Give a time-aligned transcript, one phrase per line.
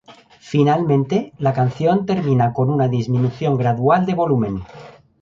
[0.39, 4.63] Finalmente, la canción termina con una disminución gradual de volumen.